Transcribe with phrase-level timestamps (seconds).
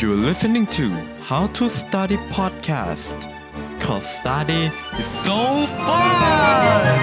[0.00, 0.86] You're listening to
[1.28, 3.18] How to Study Podcast
[3.84, 4.62] cause study
[5.00, 5.40] is so
[5.84, 6.94] fun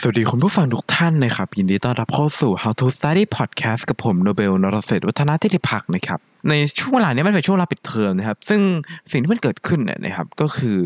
[0.00, 8.60] สวัสดีคุณผู้ฟังทุกท่านนะครับ ยินดีต้อนรับเข้าสู่ How to Study Podcast กับผมโนเบลนรเศรษฐ์วัฒนาทิติพักนะครับ ในช่วงเวลานี้มันเป็นช่วงเวลาปิดเทอมนะครับ ซึ่ง
[9.10, 10.78] สิ่งที่มันเกิดขึ้นเนี่ยนะครับ ก็คือ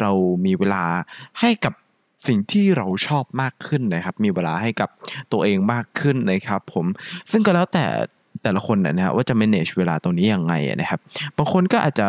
[0.00, 0.10] เรา
[0.46, 0.84] มีเวลา
[1.40, 1.74] ให้กับ
[2.26, 4.88] สิ่งที่เราชอบมากขึ้นนะครับ มีเวลาให้กับ
[5.32, 6.86] ตัวเองมากขึ้นนะครับ ผม
[7.30, 7.84] ซึ่งก็แล้วแต่
[8.42, 11.00] แต่ละคนนะฮะว่าจะ manage เวลาตรงนี้ยังไงนะครับ
[11.36, 12.06] บางคนก็อาจจะ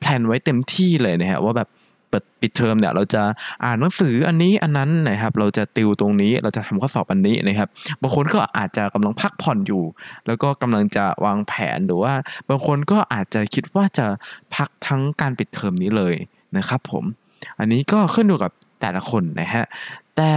[0.00, 1.68] แพลนไว้เต็มที่เลยนะฮะว่าแบบ
[2.08, 3.22] เปิดปิดเทอมเนี่ยเราจะ
[3.64, 7.68] อ่านหนังสืออันนี้อันนั้นนะครับเราจะติวตรงนี้เราจะทำข้อสอบอันนี้นะครับ
[8.02, 9.84] บางคนก็อาจจะกำลังพักผ่อนอยู่
[10.26, 12.14] แล้วก็กำลังจะวางแผนหรือว่า
[12.48, 14.06] บางคนก็อาจจะคิดว่าจะ
[14.54, 16.14] พักทั้งการปิดเทอมนี้เลย
[16.56, 17.04] นะครับผม
[17.58, 19.64] อันนี้ก็ขึ้นอยู่กับแต่ละคนนะฮะ
[20.16, 20.30] แต่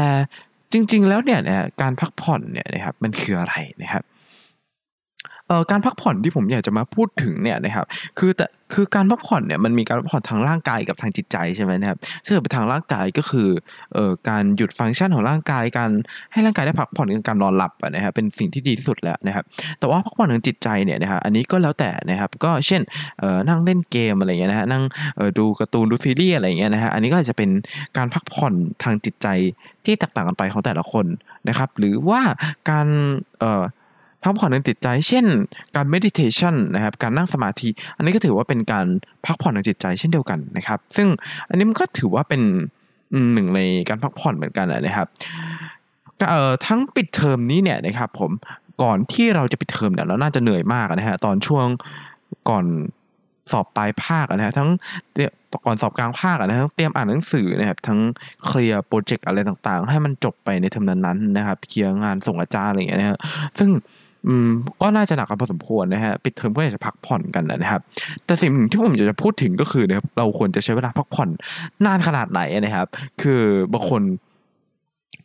[0.71, 4.03] จริงๆแล้วเนี่ยนะการพักผ่อนเนี่ยนะครับมันคืออะไรนะครับ
[5.71, 7.85] การพักผ่อนที่ผมอยากจะมาพูดถึงเนี่ยนะครับ
[8.19, 13.49] คือแต่คือการพักผ่อนเนี่ยมันมีการพักผ่อนทางร่างกายกับทางจิตใจใช่ไหมนะครับซึ่งเป็นทางร่างกายก็คือ
[13.93, 15.91] เอ่อการหยุดฟังก์ชันของร่างกายการ
[16.31, 19.43] ให้ร่างกายได้พักผ่อนกับการนอนหลับนะครับเป็นสิ่งที่ดีที่สุดแล้วนะครับ
[19.79, 22.81] แต่ว่าพักผ่อนทางจิตใจเนี่ยนะครับอันนี้ก็แล้วแต่นะครับก็เช่น
[23.19, 24.83] เอ่อนั่งเล่นเกมอะไรเงี้ยนะฮะนั่ง
[25.15, 27.49] เอ่อดูการ์ตูนดูซีรีส์อะไรเงี้ยนะฮะอันนี้ก็อาจจะเป็น
[27.97, 29.27] การพักผ่อนทางจิตใจ
[29.85, 31.05] ที่แตกต่างกันไปของแต่ละคน
[31.47, 32.21] นะครับหรือว่า
[32.69, 32.87] การ
[33.41, 33.63] เอ่อ
[34.23, 35.25] พักผ่อนทางจิตใจ เช่น
[35.75, 38.85] การ meditation นะครับ การนั่งสมาธิ อันนี้ก็ถือว่าเป็นการ
[39.25, 41.07] พักผ่อนทางจิตใจเช่นเดียวกันนะครับ ซึ่ง
[41.49, 42.41] อันนี้มันก็ถือว่าเป็น
[43.33, 45.07] หนึ่งในการพักผ่อนเหมือนกันนะครับ
[46.29, 48.31] เอ่อทั้งปิดเทอมนี้เนี่ยนะครับ ผม
[48.83, 51.67] ก่อนที่เราจะปิดเทอมเนี่ยเราน่าจะเหนื่อยมากนะฮะตอนช่วง
[52.49, 52.65] ก่อน
[53.51, 54.69] สอบปลายภาคนะฮะทั้ง
[55.65, 57.99] ก่อนสอบกลางภาคนะฮะทั้งเตรียมอ่านหนังสือนะครับ ทั้ง
[58.45, 63.19] เคลียร์โปรเจกต์อะไรต่างๆ ให้มันจบไปในเทอมนั้นๆนะครับ เคลียร์งานส่งอาจารย์อะไรอย่างเงี้ยนะฮะ
[63.59, 63.69] ซึ่ง
[64.27, 64.49] อืม
[64.81, 67.81] ก็น่าจะหนักกันพอสมควรนะฮะปิดเทอมก็อยากจะพักผ่อนกันนะครับ
[68.25, 71.29] แต่สิ่งหนึ่งที่ผมอยากจะพูดถึงก็คือนะครับเราควรจะใช้เวลาพักผ่อน
[71.85, 72.87] นานขนาดไหนนะครับ
[73.21, 73.41] คือ
[73.73, 74.01] บางคน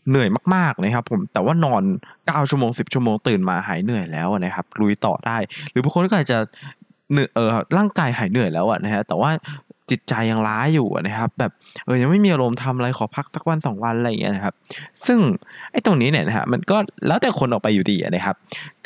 [0.08, 1.82] เหนื่อยมากๆนะครับ ผมแต่ว่านอน
[2.16, 5.36] 9ชั่วโมง10ชั่วโมงตื่นมาหายเหนื่อยแล้วนะครับลุยต่อได้
[5.70, 6.38] หรือบางคนก็อาจจะ
[7.12, 9.30] เหนื่อยเออร่างกายหายเหนื่อยแล้วอะนะฮะแต่ว่า
[9.91, 11.50] จิตใจยังล้าอยู่นะครับ แบบ
[11.84, 14.54] เออยังไม่มีอารมณ์ทำอะไรขอพักสักวันสองวันอะไรอย่างเงี้ยนะครับ
[15.06, 15.19] ซึ่ง
[15.72, 16.76] ไอ้ตรงนี้เนี่ยนะฮะมันก็
[17.06, 18.36] แล้วแต่คนออกไปอยู่ดีนะครับ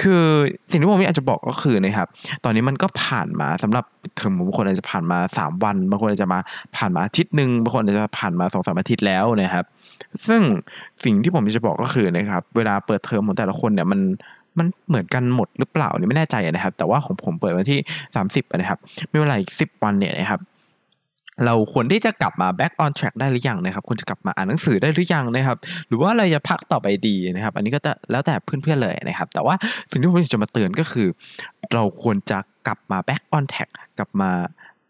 [0.03, 0.23] คือ
[0.71, 2.09] สิ่งที่ผมอยากจะบอกก็คือนะครับ
[2.45, 3.85] ตอนนี้มันก็ผ่านมาสำหรับ
[4.17, 6.39] เทอมบางคนอาจจะผ่านมา 3 วันบางคนอาจจะมา
[6.77, 9.65] ผ่านมาอาทิตย์หนึ่งบางคนอาจจะผ่านมา2อสอาทิตย์แล้วนะครับ
[10.27, 10.43] ซึ่ง
[11.05, 14.01] สิ่งที่ผมจะบอกก็คือนะครับ เวลาเปิดเทอมของแต่ละคนเนี่ยมัน
[14.59, 17.79] มันเหมือนกันหมดหรือเปล่านี่ไม่แน่ใจนะครับ แต่ว่าของผมเปิดวันที่
[18.17, 18.79] 30นะครับ
[19.11, 20.41] มีเวลาอีก10 วันเนี่ยนะครับ
[21.47, 25.59] เราควรที่จะกลับมา back on track ได้หรือยังนะครับควรจะกลับมาอ่านหนังสือได้หรือยังนะครับ
[25.89, 29.55] หรือว่าเราจะพักต่อไปดีนะครับ อันนี้ก็จะแล้วแต่เพื่อนๆเลยนะครับ แต่ว่า
[29.91, 31.09] สิ่งที่ผมอยากจะมาเตือนก็คือ
[31.73, 34.31] เราควรจะกลับมา back on track กลับมา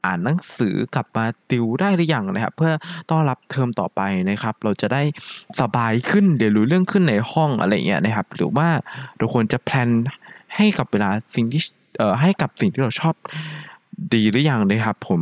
[0.06, 2.72] อ่านหนังสือกลับมาติวได้หรือยังนะครับ เพื่อ
[3.10, 4.00] ต้อนรับเทอมต่อไป
[4.30, 5.02] นะครับ เราจะได้
[5.60, 8.68] สบายขึ้นเดี๋ยวรู้เรื่องขึ้นในห้องอะไรเงี้ยนะครับ หรือว่า
[9.18, 9.88] เราควรจะแพลน
[10.56, 11.62] ให้กับเวลาสิ่งที่
[11.98, 13.14] เอ่อให้กับสิ่งที่เราชอบ
[14.14, 15.20] ดีหรือยังนะครับผม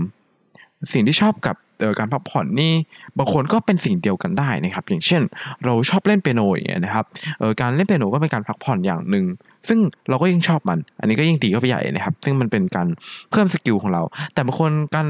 [0.93, 1.57] สิ่งที่ชอบกับ
[1.99, 2.73] การพักผ่อนนี่
[3.19, 5.23] บางคนก็เป็นสิ่งเดียวกันได้นะครับ อย่างเช่น
[5.65, 7.05] เราชอบเล่นเปียโนอย่างเงี้ยนะครับ
[7.39, 9.25] เออการเล่นเปียโนก็เป็นการพักผ่อนอย่างหนึ่ง
[9.69, 9.79] ซึ่ง
[10.09, 12.87] เราก็ยิ่งชอบมัน อันนี้ก็ยิ่งดีเข้าไปใหญ่นะครับ ซึ่งมันเป็นการ
[13.31, 14.03] เพิ่มสกิลของเรา
[14.35, 15.09] แต่บางคนการ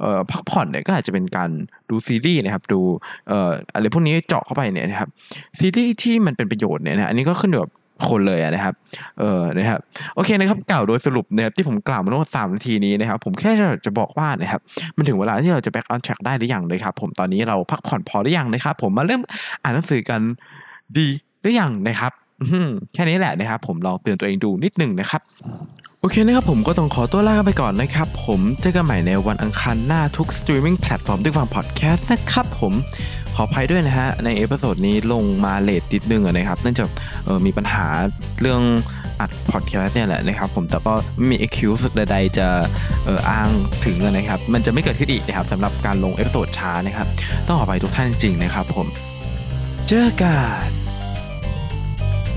[0.00, 1.50] เอ่อพักผ่อนเนี่ยก็อาจจะเป็นการ
[1.90, 2.80] ดูซีรีส์นะครับ ดู
[3.28, 5.10] เอ่ออะไรพวกนี้เจาะเข้าไปเนี่ยนะครับ
[5.58, 7.70] ซีรีส์ที่มันเป็นประโยชน์เนี่ยนะอันนี้ก็ขึ้นอยู่กับ
[8.08, 8.74] คนเลยนะครับ
[9.18, 9.80] เออนะครับ
[10.14, 14.60] โอเคนะครับกล่าวโดยสรุปนะครับที่ผมกล่าวมาทั้งหมดสามนาทีนี้นะครับ ผมแค่จะจะบอกว่านะครับ
[14.96, 19.22] มันถึงเวลาที่เราจะ back on track ได้หรือยังเลยครับ ผมตอนนี้เราพักผ่อนพอหรือยังนะครับ ผมมาเริ่ม
[19.62, 20.20] อ่านหนังสือกัน
[20.96, 21.08] ดี
[21.40, 22.12] หรือยังนะครับ
[22.94, 25.20] แค่นี้แหละนะครับ ผมลองเตือนตัวเองดูนิดหนึ่งนะครับ
[26.00, 32.72] โอเคนะครับผมก็ต้องขอตัวลาไปก่อนนะครับ ผมเจอกันใหม่ในวันอังคารหน้าทุก streaming platform ที่ฟังพอดแคสต์นะครับผม
[33.36, 36.88] ขออภัยด้วยนะฮะ ใน episode นี้ลงมา late นิดนึงนะครับ เนื่องจาก
[37.26, 37.86] ออมีปัญหา
[38.40, 38.62] เรื่อง
[39.20, 42.48] อัดพอดแคสต์เนี่ยแหละนะครับผมแต่ก็ไม่มี excuse ใดๆจะ
[43.06, 43.48] อออ้าง
[43.84, 47.06] ถึงนะครับ มันจะไม่เกิดขึ้นอีกนะครับสำหรับการลงเอพิโซดช้านะครับ
[47.46, 48.86] ต้องขออภัยทุกท่านจริงนะครับผม
[49.88, 50.68] เจอกัน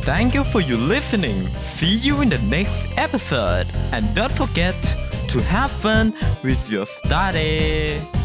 [0.09, 1.39] Thank you for your listening.
[1.75, 3.67] See you in the next episode.
[3.93, 4.79] And don't forget
[5.31, 6.05] to have fun
[6.41, 8.18] with your study.